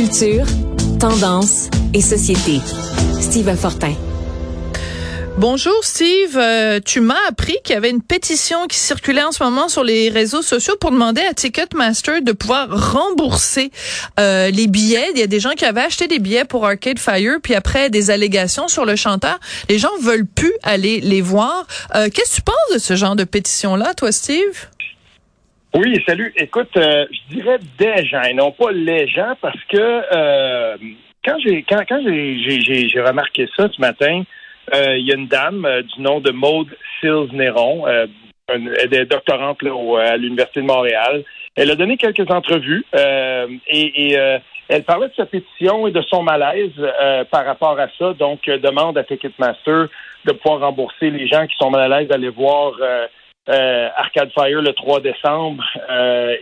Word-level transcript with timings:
Culture, 0.00 0.46
tendance 0.98 1.68
et 1.92 2.00
société. 2.00 2.58
Steve 3.20 3.54
Fortin. 3.54 3.92
Bonjour 5.36 5.76
Steve, 5.82 6.38
euh, 6.38 6.80
tu 6.82 7.02
m'as 7.02 7.28
appris 7.28 7.58
qu'il 7.62 7.74
y 7.74 7.76
avait 7.76 7.90
une 7.90 8.00
pétition 8.00 8.66
qui 8.66 8.78
circulait 8.78 9.22
en 9.22 9.30
ce 9.30 9.44
moment 9.44 9.68
sur 9.68 9.84
les 9.84 10.08
réseaux 10.08 10.40
sociaux 10.40 10.74
pour 10.80 10.90
demander 10.90 11.20
à 11.20 11.34
Ticketmaster 11.34 12.22
de 12.22 12.32
pouvoir 12.32 12.94
rembourser 12.94 13.70
euh, 14.18 14.48
les 14.48 14.68
billets. 14.68 15.10
Il 15.14 15.20
y 15.20 15.22
a 15.22 15.26
des 15.26 15.38
gens 15.38 15.50
qui 15.50 15.66
avaient 15.66 15.82
acheté 15.82 16.08
des 16.08 16.18
billets 16.18 16.46
pour 16.46 16.64
Arcade 16.64 16.98
Fire, 16.98 17.36
puis 17.42 17.54
après 17.54 17.90
des 17.90 18.10
allégations 18.10 18.68
sur 18.68 18.86
le 18.86 18.96
chanteur, 18.96 19.38
les 19.68 19.78
gens 19.78 19.94
veulent 20.00 20.26
plus 20.26 20.54
aller 20.62 21.00
les 21.02 21.20
voir. 21.20 21.66
Euh, 21.94 22.08
qu'est-ce 22.08 22.30
que 22.30 22.36
tu 22.36 22.42
penses 22.42 22.72
de 22.72 22.78
ce 22.78 22.96
genre 22.96 23.16
de 23.16 23.24
pétition-là, 23.24 23.92
toi 23.92 24.12
Steve? 24.12 24.66
Oui, 25.74 26.02
salut. 26.06 26.32
Écoute, 26.36 26.70
je 26.74 27.34
dirais 27.34 27.58
des 27.78 28.04
gens 28.04 28.22
et 28.22 28.34
non 28.34 28.50
pas 28.50 28.72
les 28.72 29.06
gens 29.06 29.34
parce 29.40 29.62
que 29.68 30.76
quand 31.24 31.38
j'ai 31.44 31.62
quand, 31.62 31.82
quand 31.88 32.00
j'ai 32.02 33.00
remarqué 33.00 33.48
ça 33.56 33.68
ce 33.70 33.80
matin, 33.80 34.24
euh, 34.74 34.96
il 34.96 35.06
y 35.06 35.12
a 35.12 35.16
une 35.16 35.26
dame 35.26 35.64
euh, 35.64 35.82
du 35.82 36.00
nom 36.00 36.20
de 36.20 36.30
Maude 36.30 36.68
Sills-Néron. 37.00 37.86
Euh, 37.88 38.06
elle 38.48 38.94
est 38.94 39.04
doctorante 39.04 39.62
là, 39.62 39.72
à 40.00 40.16
l'Université 40.16 40.60
de 40.60 40.66
Montréal. 40.66 41.24
Elle 41.54 41.70
a 41.70 41.74
donné 41.76 41.96
quelques 41.96 42.28
entrevues 42.30 42.84
et, 43.68 44.16
elle 44.68 44.84
parlait 44.84 45.08
de 45.08 45.14
sa 45.14 45.26
pétition 45.26 45.86
et 45.86 45.92
de 45.92 46.02
son 46.02 46.22
malaise 46.22 46.72
par 47.30 47.44
rapport 47.44 47.78
à 47.78 47.86
ça. 47.96 48.12
Donc, 48.14 48.46
demande 48.46 48.98
à 48.98 49.04
Ticketmaster 49.04 49.86
de 50.24 50.32
pouvoir 50.32 50.60
rembourser 50.60 51.10
les 51.10 51.28
gens 51.28 51.46
qui 51.46 51.56
sont 51.58 51.70
mal 51.70 51.92
à 51.92 52.00
l'aise 52.00 52.08
d'aller 52.08 52.28
voir 52.28 52.72
Arcade 53.46 54.30
Fire 54.32 54.62
le 54.62 54.72
3 54.72 55.00
décembre. 55.00 55.64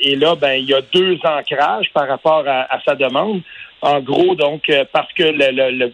et 0.00 0.16
là, 0.16 0.34
ben, 0.34 0.52
il 0.52 0.64
y 0.64 0.74
a 0.74 0.80
deux 0.92 1.18
ancrages 1.24 1.90
par 1.94 2.06
rapport 2.08 2.44
à, 2.46 2.80
sa 2.84 2.94
demande. 2.94 3.40
En 3.80 4.00
gros, 4.00 4.34
donc, 4.34 4.70
parce 4.92 5.12
que 5.12 5.24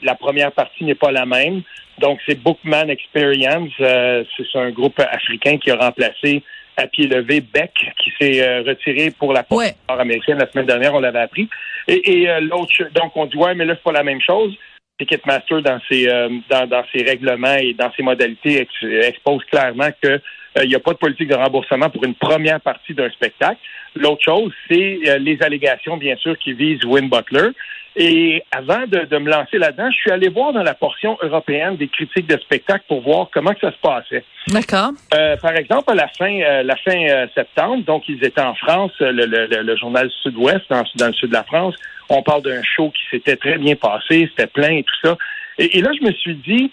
la 0.04 0.14
première 0.14 0.52
partie 0.52 0.84
n'est 0.84 0.94
pas 0.94 1.12
la 1.12 1.26
même. 1.26 1.62
Donc, 1.98 2.20
c'est 2.26 2.40
Bookman 2.42 2.88
Experience. 2.88 3.72
Euh, 3.80 4.24
c'est 4.36 4.58
un 4.58 4.70
groupe 4.70 4.98
africain 5.00 5.58
qui 5.58 5.70
a 5.70 5.76
remplacé 5.76 6.42
à 6.76 6.88
pied 6.88 7.06
levé 7.06 7.40
Beck, 7.40 7.72
qui 8.02 8.12
s'est 8.18 8.42
euh, 8.42 8.62
retiré 8.62 9.12
pour 9.16 9.32
la 9.32 9.44
porte 9.44 9.76
américaine 9.86 10.38
la 10.38 10.50
semaine 10.50 10.66
dernière, 10.66 10.94
on 10.94 11.00
l'avait 11.00 11.20
appris. 11.20 11.48
Et, 11.86 12.28
euh, 12.28 12.40
l'autre, 12.40 12.72
donc 12.94 13.16
on 13.16 13.26
dit 13.26 13.36
ouais, 13.36 13.54
mais 13.54 13.64
là 13.64 13.74
c'est 13.76 13.84
pas 13.84 13.92
la 13.92 14.02
même 14.02 14.20
chose. 14.20 14.52
Ticketmaster 14.98 15.62
dans 15.62 15.80
ses 15.88 16.06
dans, 16.06 16.66
dans, 16.66 16.84
ses 16.92 17.02
règlements 17.04 17.56
et 17.56 17.74
dans 17.74 17.92
ses 17.96 18.02
modalités 18.02 18.66
expose 19.02 19.44
clairement 19.46 19.88
que 20.00 20.20
il 20.62 20.68
n'y 20.68 20.74
a 20.74 20.80
pas 20.80 20.92
de 20.92 20.98
politique 20.98 21.28
de 21.28 21.34
remboursement 21.34 21.90
pour 21.90 22.04
une 22.04 22.14
première 22.14 22.60
partie 22.60 22.94
d'un 22.94 23.10
spectacle. 23.10 23.58
L'autre 23.96 24.22
chose, 24.22 24.52
c'est 24.68 25.18
les 25.18 25.38
allégations, 25.42 25.96
bien 25.96 26.16
sûr, 26.16 26.38
qui 26.38 26.52
visent 26.52 26.84
Win 26.84 27.08
Butler. 27.08 27.50
Et 27.96 28.42
avant 28.50 28.86
de, 28.88 29.04
de 29.04 29.18
me 29.18 29.30
lancer 29.30 29.56
là-dedans, 29.58 29.88
je 29.90 29.96
suis 29.96 30.10
allé 30.10 30.28
voir 30.28 30.52
dans 30.52 30.64
la 30.64 30.74
portion 30.74 31.16
européenne 31.22 31.76
des 31.76 31.86
critiques 31.86 32.26
de 32.26 32.36
spectacle 32.38 32.84
pour 32.88 33.02
voir 33.02 33.28
comment 33.32 33.54
que 33.54 33.60
ça 33.60 33.70
se 33.70 33.78
passait. 33.78 34.24
D'accord. 34.48 34.90
Euh, 35.14 35.36
par 35.36 35.54
exemple, 35.54 35.92
à 35.92 35.94
la 35.94 36.08
fin, 36.08 36.40
euh, 36.40 36.64
la 36.64 36.74
fin 36.76 36.96
euh, 36.96 37.26
septembre, 37.36 37.84
donc 37.84 38.08
ils 38.08 38.22
étaient 38.24 38.40
en 38.40 38.54
France, 38.56 38.90
le, 38.98 39.26
le, 39.26 39.46
le 39.46 39.76
journal 39.76 40.10
Sud-Ouest, 40.22 40.62
dans, 40.68 40.82
dans, 40.96 41.06
le 41.06 41.12
sud 41.12 41.28
de 41.28 41.34
la 41.34 41.44
France. 41.44 41.76
On 42.08 42.22
parle 42.22 42.42
d'un 42.42 42.62
show 42.64 42.90
qui 42.90 43.02
s'était 43.12 43.36
très 43.36 43.58
bien 43.58 43.76
passé, 43.76 44.28
c'était 44.30 44.48
plein 44.48 44.72
et 44.72 44.82
tout 44.82 45.08
ça. 45.08 45.16
Et, 45.58 45.78
et 45.78 45.80
là, 45.80 45.90
je 45.96 46.04
me 46.04 46.12
suis 46.12 46.34
dit, 46.34 46.72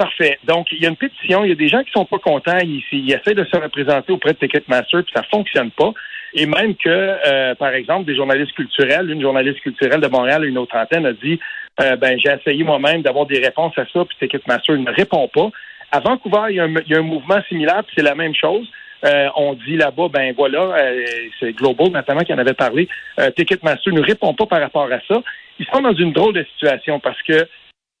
Parfait. 0.00 0.38
Donc, 0.44 0.68
il 0.72 0.82
y 0.82 0.86
a 0.86 0.88
une 0.88 0.96
pétition, 0.96 1.44
il 1.44 1.50
y 1.50 1.52
a 1.52 1.56
des 1.56 1.68
gens 1.68 1.82
qui 1.84 1.90
sont 1.90 2.06
pas 2.06 2.18
contents, 2.18 2.56
ils, 2.62 2.82
ils 2.90 3.12
essaient 3.12 3.34
de 3.34 3.44
se 3.44 3.54
représenter 3.54 4.10
auprès 4.14 4.32
de 4.32 4.38
Ticketmaster, 4.38 5.02
puis 5.02 5.12
ça 5.14 5.22
fonctionne 5.24 5.70
pas. 5.72 5.92
Et 6.32 6.46
même 6.46 6.74
que, 6.74 6.88
euh, 6.88 7.54
par 7.54 7.74
exemple, 7.74 8.06
des 8.06 8.16
journalistes 8.16 8.54
culturels, 8.54 9.10
une 9.10 9.20
journaliste 9.20 9.60
culturelle 9.60 10.00
de 10.00 10.08
Montréal, 10.08 10.46
une 10.46 10.56
autre 10.56 10.74
antenne, 10.74 11.04
a 11.04 11.12
dit 11.12 11.38
euh, 11.82 11.96
ben 11.96 12.18
j'ai 12.18 12.30
essayé 12.30 12.64
moi-même 12.64 13.02
d'avoir 13.02 13.26
des 13.26 13.40
réponses 13.40 13.76
à 13.76 13.84
ça, 13.92 14.02
puis 14.06 14.16
Ticketmaster 14.18 14.78
ne 14.78 14.90
répond 14.90 15.28
pas. 15.28 15.50
À 15.92 16.00
Vancouver, 16.00 16.46
il 16.48 16.56
y 16.56 16.60
a 16.60 16.98
un, 16.98 17.02
mouvement 17.02 17.42
similaire, 17.50 17.84
puis 17.84 17.92
c'est 17.98 18.02
la 18.02 18.14
même 18.14 18.34
chose. 18.34 18.66
Euh, 19.04 19.28
on 19.36 19.52
dit 19.52 19.76
là-bas, 19.76 20.08
ben 20.10 20.32
voilà, 20.34 20.76
c'est 21.38 21.52
Global 21.52 21.90
notamment 21.90 22.20
qui 22.20 22.32
en 22.32 22.38
avait 22.38 22.54
parlé, 22.54 22.88
Ticketmaster 23.36 23.92
ne 23.92 24.00
répond 24.00 24.32
pas 24.32 24.46
par 24.46 24.62
rapport 24.62 24.90
à 24.90 25.00
ça. 25.06 25.22
Ils 25.58 25.66
sont 25.66 25.82
dans 25.82 25.92
une 25.92 26.12
drôle 26.12 26.32
de 26.32 26.44
situation 26.54 27.00
parce 27.00 27.20
que 27.20 27.46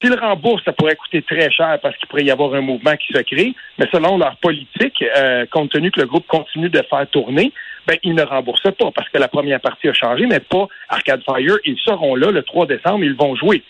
S'ils 0.02 0.18
remboursent, 0.18 0.64
ça 0.64 0.72
pourrait 0.72 0.96
coûter 0.96 1.20
très 1.22 1.50
cher 1.50 1.78
parce 1.82 1.94
qu'il 1.96 2.08
pourrait 2.08 2.24
y 2.24 2.30
avoir 2.30 2.54
un 2.54 2.62
mouvement 2.62 2.96
qui 2.96 3.12
se 3.12 3.20
crée, 3.20 3.54
mais 3.78 3.86
selon 3.92 4.16
leur 4.16 4.36
politique, 4.36 5.04
euh, 5.16 5.44
compte 5.50 5.70
tenu 5.70 5.90
que 5.90 6.00
le 6.00 6.06
groupe 6.06 6.26
continue 6.26 6.70
de 6.70 6.82
faire 6.88 7.06
tourner, 7.10 7.52
ben, 7.86 7.96
ils 8.02 8.14
ne 8.14 8.22
remboursent 8.22 8.62
pas 8.62 8.90
parce 8.94 9.08
que 9.10 9.18
la 9.18 9.28
première 9.28 9.60
partie 9.60 9.88
a 9.88 9.92
changé, 9.92 10.24
mais 10.26 10.40
pas 10.40 10.68
Arcade 10.88 11.22
Fire. 11.24 11.56
Ils 11.66 11.78
seront 11.78 12.14
là 12.14 12.30
le 12.30 12.42
3 12.42 12.66
décembre, 12.66 13.04
ils 13.04 13.14
vont 13.14 13.36
jouer. 13.36 13.62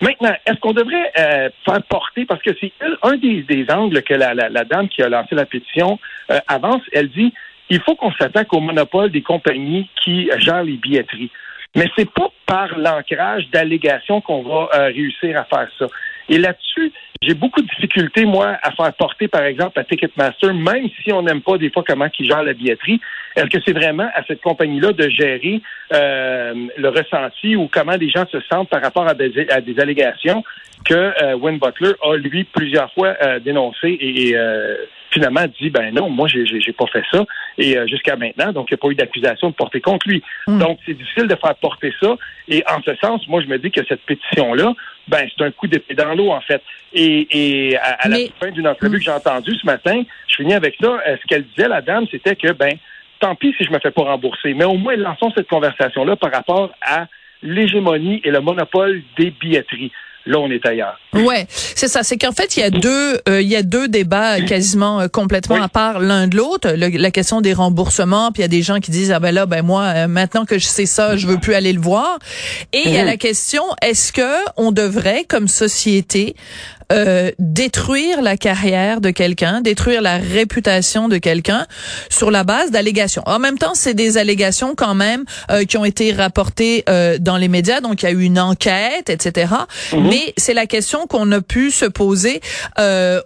Maintenant, 0.00 0.34
est-ce 0.46 0.60
qu'on 0.60 0.72
devrait 0.72 1.12
euh, 1.18 1.48
faire 1.64 1.82
porter, 1.88 2.24
parce 2.24 2.42
que 2.42 2.50
c'est 2.60 2.72
un 3.02 3.16
des, 3.16 3.66
angles 3.70 4.02
que 4.02 4.14
la, 4.14 4.34
dame 4.64 4.88
qui 4.88 5.02
a 5.02 5.08
lancé 5.08 5.34
la 5.34 5.46
pétition 5.46 5.98
euh, 6.30 6.38
avance, 6.46 6.82
elle 6.92 7.08
dit, 7.08 7.32
il 7.70 7.80
faut 7.80 7.96
qu'on 7.96 8.12
s'attaque 8.12 8.52
au 8.52 8.60
monopole 8.60 9.10
des 9.10 9.22
compagnies 9.22 9.88
qui 10.02 10.30
gèrent 10.38 10.64
les 10.64 10.76
billetteries. 10.76 11.30
Mais 11.74 11.88
c'est 11.96 12.10
pas 12.10 12.30
par 12.46 12.78
l'ancrage 12.78 13.48
d'allégations 13.50 14.20
qu'on 14.20 14.42
va 14.42 14.68
euh, 14.74 14.86
réussir 14.86 15.38
à 15.38 15.44
faire 15.44 15.68
ça. 15.78 15.86
Et 16.28 16.38
là-dessus, 16.38 16.92
j'ai 17.22 17.34
beaucoup 17.34 17.60
de 17.60 17.66
difficultés, 17.66 18.24
moi, 18.24 18.56
à 18.62 18.70
faire 18.72 18.92
porter, 18.94 19.28
par 19.28 19.42
exemple, 19.44 19.78
à 19.78 19.84
Ticketmaster, 19.84 20.52
même 20.54 20.88
si 21.02 21.12
on 21.12 21.22
n'aime 21.22 21.42
pas 21.42 21.58
des 21.58 21.70
fois 21.70 21.82
comment 21.86 22.08
ils 22.18 22.26
gèrent 22.26 22.42
la 22.42 22.52
billetterie, 22.52 23.00
est-ce 23.36 23.46
que 23.46 23.58
c'est 23.64 23.72
vraiment 23.72 24.08
à 24.14 24.22
cette 24.26 24.40
compagnie-là 24.40 24.92
de 24.92 25.08
gérer 25.08 25.60
euh, 25.92 26.54
le 26.76 26.88
ressenti 26.88 27.56
ou 27.56 27.68
comment 27.68 27.96
les 27.96 28.08
gens 28.08 28.26
se 28.30 28.40
sentent 28.40 28.68
par 28.68 28.82
rapport 28.82 29.08
à 29.08 29.14
des, 29.14 29.46
à 29.50 29.60
des 29.60 29.78
allégations 29.80 30.44
que 30.84 30.94
euh, 30.94 31.34
Win 31.36 31.58
Butler 31.58 31.92
a, 32.02 32.16
lui, 32.16 32.44
plusieurs 32.44 32.92
fois 32.92 33.14
euh, 33.22 33.38
dénoncé 33.40 33.96
et, 34.00 34.36
finalement 35.14 35.46
dit 35.60 35.70
ben 35.70 35.94
non, 35.94 36.10
moi 36.10 36.28
j'ai 36.28 36.44
j'ai 36.44 36.72
pas 36.72 36.86
fait 36.86 37.04
ça 37.10 37.24
et 37.56 37.78
euh, 37.78 37.86
jusqu'à 37.86 38.16
maintenant 38.16 38.52
donc 38.52 38.66
il 38.68 38.74
n'y 38.74 38.78
a 38.78 38.82
pas 38.82 38.88
eu 38.88 38.94
d'accusation 38.94 39.48
de 39.48 39.54
porter 39.54 39.80
contre 39.80 40.08
lui. 40.08 40.22
Hmm. 40.46 40.58
Donc 40.58 40.78
c'est 40.84 40.94
difficile 40.94 41.28
de 41.28 41.36
faire 41.36 41.54
porter 41.54 41.92
ça 42.00 42.16
et 42.48 42.62
en 42.68 42.82
ce 42.82 42.94
sens, 42.96 43.26
moi 43.28 43.40
je 43.40 43.46
me 43.46 43.58
dis 43.58 43.70
que 43.70 43.80
cette 43.88 44.02
pétition 44.02 44.52
là 44.52 44.74
ben 45.08 45.26
c'est 45.36 45.44
un 45.44 45.50
coup 45.50 45.68
d'épée 45.68 45.94
dans 45.94 46.14
l'eau 46.14 46.30
en 46.30 46.40
fait. 46.40 46.62
Et, 46.92 47.26
et 47.30 47.76
à, 47.78 48.08
la 48.08 48.16
fin 48.40 48.50
d'une 48.50 48.68
entrevue 48.68 48.98
que 48.98 49.04
j'ai 49.04 49.10
entendue 49.10 49.54
ce 49.56 49.66
matin, 49.66 50.02
je 50.28 50.36
finis 50.36 50.54
avec 50.54 50.76
ça. 50.80 50.98
Euh, 51.06 51.16
ce 51.20 51.26
qu'elle 51.26 51.44
disait 51.44 51.68
la 51.68 51.80
dame, 51.80 52.06
c'était 52.10 52.36
que 52.36 52.52
ben 52.52 52.76
tant 53.20 53.34
pis 53.34 53.54
si 53.56 53.64
je 53.64 53.70
me 53.70 53.78
fais 53.78 53.90
pas 53.90 54.02
rembourser, 54.02 54.54
mais 54.54 54.64
au 54.64 54.74
moins 54.74 54.96
lançons 54.96 55.30
cette 55.36 55.48
conversation 55.48 56.04
là 56.04 56.16
par 56.16 56.32
rapport 56.32 56.72
à 56.82 57.06
l'hégémonie 57.42 58.20
et 58.24 58.30
le 58.30 58.40
monopole 58.40 59.02
des 59.16 59.30
billetteries 59.30 59.92
là 60.26 60.38
on 60.38 60.50
est 60.50 60.64
ailleurs. 60.66 60.98
Ouais, 61.12 61.46
c'est 61.50 61.88
ça. 61.88 62.02
C'est 62.02 62.16
qu'en 62.16 62.32
fait 62.32 62.56
il 62.56 62.60
y 62.60 62.62
a 62.62 62.70
deux, 62.70 63.20
euh, 63.28 63.40
il 63.40 63.48
y 63.48 63.56
a 63.56 63.62
deux 63.62 63.88
débats 63.88 64.40
quasiment 64.40 65.00
euh, 65.00 65.08
complètement 65.08 65.62
à 65.62 65.68
part 65.68 66.00
l'un 66.00 66.26
de 66.26 66.36
l'autre. 66.36 66.70
La 66.70 67.10
question 67.10 67.40
des 67.40 67.52
remboursements, 67.52 68.32
puis 68.32 68.40
il 68.40 68.44
y 68.44 68.46
a 68.46 68.48
des 68.48 68.62
gens 68.62 68.80
qui 68.80 68.90
disent 68.90 69.12
ah 69.12 69.20
ben 69.20 69.32
là 69.32 69.46
ben 69.46 69.62
moi 69.62 69.82
euh, 69.82 70.08
maintenant 70.08 70.44
que 70.44 70.58
je 70.58 70.66
sais 70.66 70.86
ça, 70.86 71.16
je 71.16 71.26
veux 71.26 71.38
plus 71.38 71.54
aller 71.54 71.72
le 71.72 71.80
voir. 71.80 72.18
Et 72.72 72.82
il 72.86 72.92
y 72.92 72.98
a 72.98 73.02
mhm. 73.02 73.06
la 73.06 73.16
question 73.16 73.62
est-ce 73.82 74.12
que 74.12 74.34
on 74.56 74.72
devrait 74.72 75.24
comme 75.24 75.48
société 75.48 76.34
euh, 76.92 77.30
détruire 77.38 78.20
la 78.22 78.36
carrière 78.36 79.00
de 79.00 79.10
quelqu'un, 79.10 79.60
détruire 79.60 80.02
la 80.02 80.18
réputation 80.18 81.08
de 81.08 81.18
quelqu'un 81.18 81.66
sur 82.10 82.30
la 82.30 82.44
base 82.44 82.70
d'allégations. 82.70 83.22
En 83.26 83.38
même 83.38 83.58
temps, 83.58 83.74
c'est 83.74 83.94
des 83.94 84.18
allégations 84.18 84.74
quand 84.74 84.94
même 84.94 85.24
euh, 85.50 85.64
qui 85.64 85.76
ont 85.76 85.84
été 85.84 86.12
rapportées 86.12 86.84
euh, 86.88 87.18
dans 87.18 87.36
les 87.36 87.48
médias, 87.48 87.80
donc 87.80 88.02
il 88.02 88.06
y 88.06 88.08
a 88.08 88.12
eu 88.12 88.22
une 88.22 88.38
enquête, 88.38 89.08
etc. 89.08 89.52
Mhm. 89.92 90.08
Mais 90.08 90.34
c'est 90.36 90.54
la 90.54 90.66
question 90.66 91.06
qu'on 91.06 91.30
a 91.32 91.40
pu 91.40 91.70
se 91.70 91.86
poser 91.86 92.40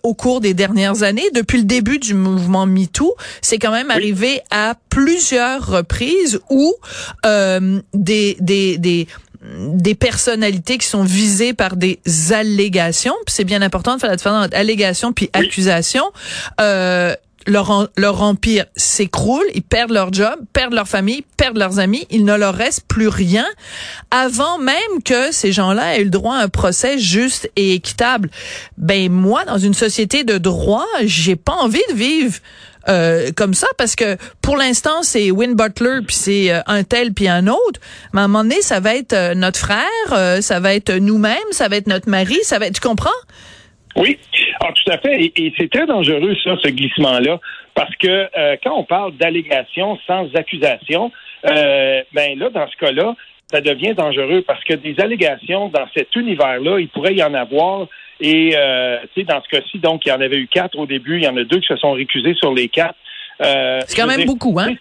au 0.03 0.15
cours 0.15 0.41
des 0.41 0.55
dernières 0.55 1.03
années, 1.03 1.29
depuis 1.35 1.59
le 1.59 1.65
début 1.65 1.99
du 1.99 2.15
mouvement 2.15 2.67
MeToo. 2.67 3.15
C'est 3.43 3.59
quand 3.59 3.73
même 3.73 3.91
arrivé 3.91 4.41
à 4.51 4.75
plusieurs 4.91 5.67
reprises 5.67 6.41
où 6.51 6.75
des, 7.25 8.37
des, 8.41 8.79
des 8.79 9.07
des 9.57 9.95
personnalités 9.95 10.79
qui 10.79 10.87
sont 10.87 11.05
visées 11.05 11.55
par 11.55 11.77
des 11.77 12.01
allégations, 12.33 13.15
puis 13.27 13.35
c'est 13.35 13.45
bien 13.45 13.63
important 13.63 13.95
de 13.95 14.01
faire 14.01 14.11
la 14.11 14.17
différence 14.17 14.47
entre 14.47 14.57
allégation 14.57 15.13
puis 15.13 15.31
accusation. 15.33 16.05
Euh, 16.61 17.15
leur, 17.47 17.89
leur 17.97 18.23
empire 18.23 18.67
s'écroule, 18.77 19.47
ils 19.55 19.63
perdent 19.63 19.93
leur 19.93 20.13
job, 20.13 20.35
perdent 20.53 20.75
leur 20.75 20.87
famille, 20.87 21.25
perdent 21.37 21.57
leurs 21.57 21.79
amis, 21.79 22.07
il 22.11 22.25
ne 22.25 22.35
leur 22.35 22.55
reste 22.55 22.83
plus 22.87 23.09
rien 23.09 23.47
avant 24.11 24.59
même 24.59 25.03
que 25.05 25.33
ces 25.33 25.53
gens-là 25.53 25.97
aient 25.97 26.03
eu 26.03 26.05
le 26.05 26.11
droit 26.11 26.35
à 26.35 26.43
un 26.43 26.49
procès 26.49 26.99
juste 26.99 27.51
et 27.57 27.75
équitable. 27.75 28.31
Ben 28.77 29.11
moi, 29.11 29.45
dans 29.47 29.59
une 29.59 29.75
société 29.75 30.25
de 30.25 30.37
droit, 30.37 30.87
j'ai 31.05 31.37
pas 31.37 31.55
envie 31.55 31.81
de 31.91 31.95
vivre 31.95 32.35
euh, 32.89 33.31
comme 33.37 33.55
ça 33.55 33.67
parce 33.77 33.97
que 33.97 34.17
pour 34.43 34.57
l'instant 34.57 35.03
c'est 35.03 35.31
Win 35.31 35.55
Butler 35.55 36.01
puis 36.07 36.17
c'est 36.17 36.53
euh, 36.53 36.61
un 36.67 36.85
tel 36.85 37.13
puis 37.13 37.29
un 37.29 37.47
autre. 37.47 37.81
Mais 38.13 38.21
à 38.21 38.25
un 38.25 38.29
moment 38.29 38.45
donné 38.45 38.61
ça 38.61 38.81
va 38.81 38.95
être 38.95 39.13
euh, 39.13 39.35
notre 39.35 39.59
frère 39.59 40.43
ça 40.43 40.61
va 40.61 40.75
être 40.75 40.93
nous-mêmes 40.95 41.37
ça 41.51 41.69
va 41.69 41.77
être 41.77 41.87
notre 41.87 42.09
mari 42.09 42.39
ça 42.43 42.59
va 42.59 42.67
être 42.67 42.81
tu 42.81 42.87
comprends? 42.87 43.11
Oui. 43.97 44.19
Ah, 44.61 44.69
tout 44.73 44.93
à 44.93 44.99
fait. 44.99 45.33
Et, 45.37 45.53
c'est 45.59 45.71
très 45.71 45.87
dangereux 45.87 46.35
ça 46.45 46.57
ce 46.63 46.69
glissement 46.69 47.19
là 47.19 47.39
parce 47.75 47.95
que 47.97 48.27
quand 48.65 48.77
on 48.77 48.85
parle 48.85 49.17
d'allégations 49.17 49.99
sans 50.07 50.29
accusation 50.35 51.13
ben 51.45 52.39
là, 52.39 52.51
dans 52.51 52.69
ce 52.69 52.77
cas-là, 52.85 53.15
ça 53.51 53.61
devient 53.61 53.95
dangereux 53.95 54.43
parce 54.47 54.63
que 54.65 54.75
des 54.75 54.95
allégations 55.01 55.69
dans 55.69 55.87
cet 55.95 56.15
univers-là, 56.17 56.79
il 56.81 56.89
pourrait 56.89 57.15
y 57.15 57.23
en 57.23 57.35
avoir. 57.35 57.87
Et 58.21 58.53
euh, 58.57 58.99
dans 59.17 59.43
ce 59.43 59.49
cas-ci, 59.49 59.79
donc, 59.79 60.05
il 60.05 60.11
y 60.11 60.13
en 60.13 60.21
avait 60.21 60.37
eu 60.37 60.49
quatre 60.49 60.79
au 60.79 60.87
début, 60.87 61.17
il 61.17 61.25
y 61.25 61.29
en 61.29 61.37
a 61.37 61.45
deux 61.45 61.61
qui 61.61 61.69
se 61.69 61.77
sont 61.77 61.93
récusés 61.93 62.35
sur 62.35 62.53
les 62.53 62.69
quatre. 62.69 62.97
Euh, 63.41 63.81
c'est 63.87 64.01
quand 64.01 64.09
même 64.09 64.27
beaucoup, 64.27 64.59
hein? 64.59 64.75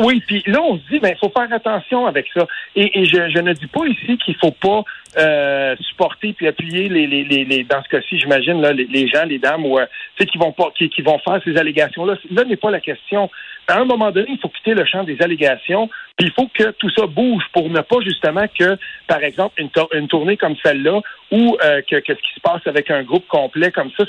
Oui, 0.00 0.22
puis 0.26 0.42
là, 0.46 0.60
on 0.62 0.76
se 0.76 0.82
dit, 0.90 0.98
ben, 0.98 1.14
il 1.14 1.18
faut 1.18 1.32
faire 1.34 1.50
attention 1.52 2.06
avec 2.06 2.26
ça. 2.34 2.46
Et, 2.76 3.04
je, 3.06 3.30
je, 3.30 3.38
ne 3.38 3.52
dis 3.54 3.66
pas 3.66 3.86
ici 3.86 4.18
qu'il 4.18 4.34
faut 4.36 4.50
pas 4.50 4.84
euh, 5.16 5.74
supporter 5.80 6.32
puis 6.34 6.46
appuyer 6.46 6.88
les, 6.88 7.06
les, 7.06 7.24
les, 7.24 7.64
dans 7.64 7.82
ce 7.82 7.88
cas-ci, 7.88 8.18
j'imagine, 8.18 8.60
là, 8.60 8.72
les, 8.72 9.08
gens, 9.08 9.24
les 9.24 9.38
dames, 9.38 9.64
ou, 9.64 9.78
euh, 9.78 9.86
qui 10.18 10.36
vont 10.38 10.52
pas, 10.52 10.70
qui, 10.76 10.90
qui 10.90 11.02
vont 11.02 11.18
faire 11.20 11.40
ces 11.44 11.56
allégations-là. 11.56 12.16
Là, 12.30 12.44
n'est 12.44 12.56
pas 12.56 12.70
la 12.70 12.80
question. 12.80 13.30
À 13.68 13.80
un 13.80 13.84
moment 13.84 14.10
donné, 14.10 14.28
il 14.30 14.38
faut 14.38 14.48
quitter 14.48 14.72
le 14.72 14.86
champ 14.86 15.04
des 15.04 15.20
allégations, 15.20 15.90
puis 16.16 16.28
il 16.28 16.32
faut 16.32 16.48
que 16.48 16.70
tout 16.72 16.88
ça 16.90 17.06
bouge 17.06 17.44
pour 17.52 17.68
ne 17.68 17.80
pas 17.80 17.98
justement 18.02 18.46
que, 18.58 18.78
par 19.06 19.22
exemple, 19.22 19.62
une, 19.92 20.08
tournée 20.08 20.38
comme 20.38 20.56
celle-là, 20.64 21.00
ou 21.30 21.56
euh, 21.62 21.82
que, 21.82 21.96
que, 21.96 22.14
ce 22.14 22.18
qui 22.18 22.34
se 22.34 22.40
passe 22.40 22.66
avec 22.66 22.90
un 22.90 23.02
groupe 23.02 23.26
complet 23.28 23.70
comme 23.70 23.90
ça 23.96 24.04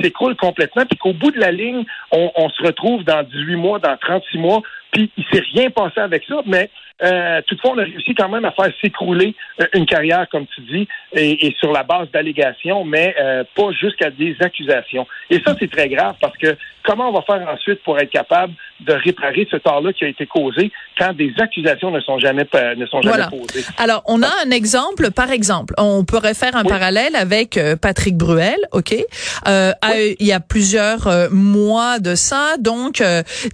s'écroule 0.00 0.34
complètement, 0.34 0.84
puis 0.84 0.98
qu'au 0.98 1.12
bout 1.12 1.30
de 1.30 1.38
la 1.38 1.52
ligne, 1.52 1.84
on, 2.10 2.32
on 2.34 2.48
se 2.48 2.60
retrouve 2.62 3.04
dans 3.04 3.22
18 3.22 3.54
mois, 3.54 3.78
dans 3.78 3.96
36 3.96 4.38
mois 4.38 4.62
puis 4.94 5.10
il 5.16 5.24
s'est 5.24 5.44
rien 5.52 5.70
passé 5.70 6.00
avec 6.00 6.24
ça, 6.28 6.36
mais 6.46 6.70
euh, 7.02 7.42
toutefois, 7.48 7.72
on 7.72 7.78
a 7.78 7.82
réussi 7.82 8.14
quand 8.14 8.28
même 8.28 8.44
à 8.44 8.52
faire 8.52 8.72
s'écrouler 8.80 9.34
euh, 9.60 9.66
une 9.74 9.84
carrière, 9.84 10.28
comme 10.30 10.46
tu 10.46 10.60
dis, 10.60 10.88
et, 11.12 11.52
sur 11.58 11.72
la 11.72 11.82
base 11.82 12.08
d'allégations, 12.12 12.84
mais 12.84 13.14
euh, 13.18 13.42
pas 13.56 13.72
jusqu'à 13.72 14.10
des 14.10 14.36
accusations. 14.40 15.06
Et 15.30 15.40
ça, 15.40 15.56
c'est 15.58 15.70
très 15.70 15.88
grave 15.88 16.14
parce 16.20 16.36
que 16.36 16.56
comment 16.84 17.08
on 17.08 17.12
va 17.12 17.22
faire 17.22 17.48
ensuite 17.48 17.82
pour 17.82 17.98
être 17.98 18.10
capable 18.10 18.52
de 18.80 18.92
réparer 18.92 19.46
ce 19.50 19.56
tort-là 19.56 19.92
qui 19.92 20.04
a 20.04 20.08
été 20.08 20.26
causé 20.26 20.70
quand 20.98 21.12
des 21.14 21.32
accusations 21.38 21.90
ne 21.90 22.00
sont 22.00 22.18
jamais 22.18 22.46
ne 22.76 22.86
sont 22.86 23.02
jamais 23.02 23.24
posées. 23.30 23.64
Alors, 23.78 24.02
on 24.06 24.22
a 24.22 24.30
un 24.44 24.50
exemple, 24.50 25.10
par 25.10 25.30
exemple, 25.30 25.74
on 25.78 26.04
pourrait 26.04 26.34
faire 26.34 26.56
un 26.56 26.64
parallèle 26.64 27.16
avec 27.16 27.58
Patrick 27.80 28.16
Bruel, 28.16 28.58
ok? 28.72 28.94
Euh, 29.48 29.72
Il 30.18 30.26
y 30.26 30.32
a 30.32 30.40
plusieurs 30.40 31.30
mois 31.30 31.98
de 31.98 32.14
ça, 32.14 32.56
donc 32.58 33.02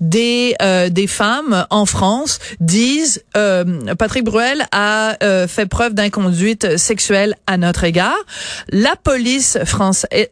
des 0.00 0.54
des 0.90 1.06
femmes 1.06 1.66
en 1.70 1.86
France 1.86 2.38
disent 2.60 3.24
euh, 3.36 3.94
Patrick 3.98 4.24
Bruel 4.24 4.64
a 4.72 5.16
euh, 5.22 5.46
fait 5.46 5.66
preuve 5.66 5.94
d'inconduite 5.94 6.76
sexuelle 6.76 7.34
à 7.46 7.56
notre 7.56 7.84
égard. 7.84 8.18
La 8.70 8.96
police 8.96 9.58
française 9.64 10.28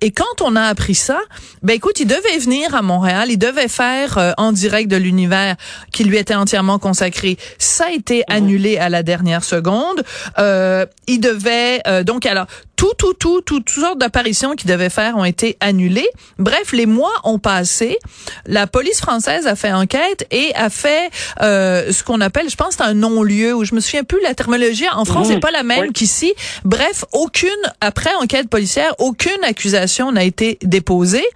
et 0.00 0.10
quand 0.10 0.42
on 0.42 0.56
a 0.56 0.62
appris 0.62 0.94
ça, 0.94 1.20
ben 1.62 1.74
écoute, 1.74 2.00
il 2.00 2.06
devait 2.06 2.38
venir 2.38 2.74
à 2.74 2.82
Montréal, 2.82 3.28
il 3.30 3.38
devait 3.38 3.68
faire 3.68 4.18
euh, 4.18 4.32
en 4.36 4.52
direct 4.52 4.90
de 4.90 4.96
l'univers 4.96 5.56
qui 5.92 6.04
lui 6.04 6.16
était 6.16 6.34
entièrement 6.34 6.78
consacré. 6.78 7.36
Ça 7.58 7.86
a 7.86 7.92
été 7.92 8.18
mhm. 8.28 8.36
annulé 8.36 8.78
à 8.78 8.88
la 8.88 9.02
dernière 9.02 9.44
seconde. 9.44 10.02
Euh, 10.38 10.86
il 11.06 11.20
devait 11.20 11.80
donc 12.04 12.26
alors 12.26 12.46
tout, 12.80 12.94
tout, 12.96 13.12
tout, 13.12 13.42
toutes 13.42 13.68
sortes 13.68 13.98
d'apparitions 13.98 14.56
qu'il 14.56 14.70
devait 14.70 14.88
faire 14.88 15.18
ont 15.18 15.24
été 15.26 15.58
annulées. 15.60 16.08
Bref, 16.38 16.72
les 16.72 16.86
mois 16.86 17.12
ont 17.24 17.38
passé. 17.38 17.98
La 18.46 18.66
police 18.66 19.02
française 19.02 19.46
a 19.46 19.54
fait 19.54 19.70
enquête 19.70 20.26
et 20.30 20.54
a 20.54 20.70
fait 20.70 21.10
euh, 21.42 21.92
ce 21.92 22.02
qu'on 22.02 22.22
appelle, 22.22 22.48
je 22.48 22.56
pense, 22.56 22.80
un 22.80 22.94
non-lieu 22.94 23.52
où 23.52 23.66
je 23.66 23.74
me 23.74 23.80
souviens 23.80 24.02
plus 24.02 24.18
la 24.22 24.34
terminologie 24.34 24.88
en 24.94 25.04
France 25.04 25.28
n'est 25.28 25.40
pas 25.40 25.50
la 25.50 25.62
même 25.62 25.92
qu'ici. 25.92 26.32
Bref, 26.64 27.04
aucune 27.12 27.50
après 27.82 28.14
enquête 28.14 28.48
policière, 28.48 28.94
aucune 28.98 29.44
accusation 29.44 30.10
n'a 30.10 30.24
été 30.24 30.58
déposée 30.62 31.26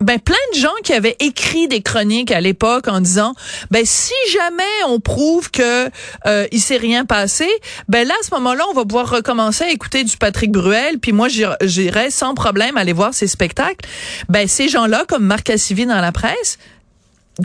ben 0.00 0.18
plein 0.18 0.36
de 0.52 0.58
gens 0.58 0.74
qui 0.84 0.92
avaient 0.92 1.16
écrit 1.20 1.68
des 1.68 1.82
chroniques 1.82 2.30
à 2.30 2.40
l'époque 2.40 2.88
en 2.88 3.00
disant 3.00 3.34
ben 3.70 3.84
si 3.84 4.14
jamais 4.32 4.62
on 4.86 5.00
prouve 5.00 5.50
que 5.50 5.90
euh, 6.26 6.46
il 6.52 6.60
s'est 6.60 6.76
rien 6.76 7.04
passé 7.04 7.48
ben 7.88 8.06
là 8.06 8.14
à 8.20 8.24
ce 8.24 8.34
moment-là 8.34 8.64
on 8.70 8.74
va 8.74 8.84
pouvoir 8.84 9.10
recommencer 9.10 9.64
à 9.64 9.70
écouter 9.70 10.04
du 10.04 10.16
Patrick 10.16 10.52
Bruel 10.52 10.98
puis 10.98 11.12
moi 11.12 11.28
j'irai 11.28 12.10
sans 12.10 12.34
problème 12.34 12.76
aller 12.76 12.92
voir 12.92 13.14
ses 13.14 13.26
spectacles. 13.26 13.88
Ben 14.28 14.46
ces 14.46 14.68
gens-là 14.68 15.04
comme 15.08 15.24
Marc 15.24 15.44
Cassivi 15.44 15.86
dans 15.86 16.00
la 16.00 16.12
presse 16.12 16.58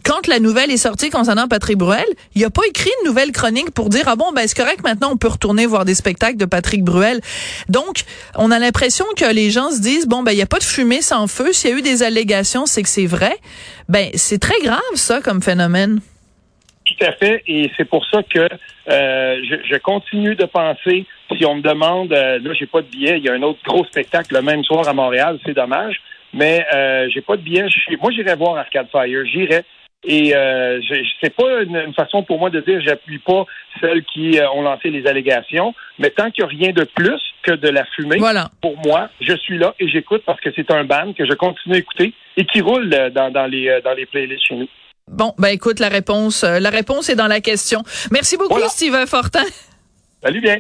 quand 0.04 0.28
la 0.28 0.40
nouvelle 0.40 0.72
est 0.72 0.78
sortie 0.78 1.12
concernant 1.12 1.48
Patrick 1.48 1.78
Bruel, 1.78 2.06
il 2.34 2.44
a 2.44 2.50
pas 2.50 2.64
écrit 2.68 2.90
une 3.02 3.10
nouvelle 3.10 3.32
chronique 3.32 3.72
pour 3.72 3.90
dire 3.90 4.04
ah 4.08 4.16
bon 4.16 4.32
ben 4.32 4.48
c'est 4.48 4.58
correct 4.58 4.82
maintenant 4.84 5.12
on 5.12 5.18
peut 5.18 5.28
retourner 5.28 5.68
voir 5.68 5.86
des 5.86 5.94
spectacles 5.94 6.38
de 6.38 6.46
Patrick 6.46 6.84
Bruel. 6.84 7.20
Donc 7.70 8.02
on 8.36 8.50
a 8.50 8.58
l'impression 8.58 9.06
que 9.16 9.32
les 9.32 9.52
gens 9.52 9.70
se 9.70 9.82
disent 9.82 10.08
bon 10.08 10.24
ben 10.24 10.32
il 10.32 10.40
y 10.40 10.42
a 10.42 10.48
pas 10.48 10.58
de 10.58 10.64
fumée 10.64 11.02
sans 11.02 11.28
feu, 11.28 11.54
s'il 11.54 11.70
y 11.70 11.74
a 11.74 11.78
eu 11.78 11.82
des 11.82 12.02
allégations, 12.02 12.66
c'est 12.66 12.82
que 12.82 12.90
c'est 12.90 13.06
vrai. 13.06 13.36
Ben 13.88 14.10
c'est 14.16 14.40
très 14.40 14.60
grave 14.64 14.80
ça 14.96 15.22
comme 15.22 15.44
phénomène. 15.44 16.00
Tout 16.86 17.06
à 17.06 17.12
fait 17.14 17.44
et 17.48 17.70
c'est 17.78 17.86
pour 17.86 18.06
ça 18.08 18.24
que 18.24 18.40
euh, 18.40 19.42
je, 19.70 19.78
continue 19.78 20.36
de 20.36 20.46
penser 20.46 21.06
si 21.38 21.46
on 21.46 21.56
me 21.56 21.62
demande 21.62 22.12
euh, 22.12 22.40
là 22.40 22.54
j'ai 22.54 22.66
pas 22.66 22.82
de 22.82 22.88
billet, 22.88 23.20
il 23.20 23.24
y 23.24 23.30
a 23.30 23.34
un 23.34 23.42
autre 23.44 23.60
gros 23.64 23.86
spectacle 23.86 24.34
le 24.34 24.42
même 24.42 24.64
soir 24.64 24.88
à 24.88 24.94
Montréal, 24.94 25.40
c'est 25.46 25.54
dommage 25.54 26.02
mais 26.34 26.66
euh, 26.74 27.08
j'ai 27.14 27.22
pas 27.22 27.38
de 27.38 27.42
billet. 27.42 27.66
Moi, 28.02 28.12
j'irai 28.12 28.36
voir 28.36 28.58
Arcade 28.58 28.88
Fire. 28.92 29.26
J'irai 29.26 29.64
et 30.06 30.36
euh, 30.36 30.82
c'est 31.22 31.34
pas 31.34 31.62
une, 31.62 31.94
façon 31.94 32.24
pour 32.24 32.40
moi 32.40 32.50
de 32.50 32.60
dire 32.60 32.82
j'appuie 32.82 33.20
pas 33.20 33.46
celles 33.80 34.04
qui 34.06 34.38
euh, 34.38 34.50
ont 34.52 34.62
lancé 34.62 34.90
les 34.90 35.08
allégations, 35.08 35.74
mais 35.98 36.10
tant 36.10 36.30
qu'il 36.32 36.44
n'y 36.44 36.52
a 36.52 36.58
rien 36.58 36.74
de 36.74 36.84
plus 36.84 37.22
que 37.44 37.52
de 37.52 37.70
la 37.70 37.86
fumée, 37.86 38.20
pour 38.62 38.78
moi, 38.86 39.10
je 39.22 39.36
suis 39.38 39.58
là 39.58 39.74
et 39.80 39.88
j'écoute 39.88 40.24
parce 40.26 40.40
que 40.42 40.50
c'est 40.56 40.72
un 40.72 40.84
band 40.84 41.14
que 41.14 41.26
je 41.26 41.34
continue 41.34 41.76
à 41.76 41.78
écouter 41.80 42.14
et 42.38 42.46
qui 42.46 42.62
roule 42.62 42.90
dans, 42.90 43.32
dans 43.32 43.46
les 43.46 43.70
euh, 43.70 43.82
dans 43.82 43.94
les 43.94 44.06
playlists 44.06 44.46
chez 44.48 44.56
nous. 44.56 44.68
Bon, 45.10 45.34
ben 45.38 45.50
écoute, 45.50 45.80
la 45.80 45.90
réponse, 45.90 46.44
la 46.44 46.70
réponse 46.70 47.10
est 47.10 47.16
dans 47.16 47.28
la 47.28 47.42
question. 47.42 47.84
Merci 48.12 48.38
beaucoup, 48.38 48.62
Steve 48.70 49.06
Fortin. 49.06 49.44
Salut 50.22 50.40
bien. 50.40 50.60